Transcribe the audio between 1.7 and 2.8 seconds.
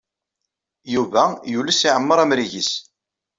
iɛemmeṛ amrig-nnes.